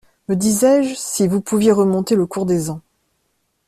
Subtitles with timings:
[0.27, 2.81] Me disais-je, si vous pouviez remonter le cours des ans.